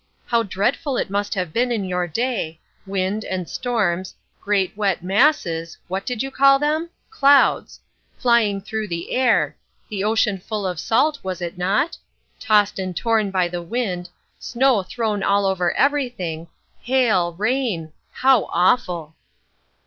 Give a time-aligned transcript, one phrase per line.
[0.25, 6.23] How dreadful it must have been in your day—wind and storms, great wet masses—what did
[6.23, 9.55] you call them?—clouds—flying through the air,
[9.89, 14.09] the ocean full of salt, was it not?—tossed and torn by the wind,
[14.39, 16.47] snow thrown all over everything,
[16.81, 19.13] hail, rain—how awful!"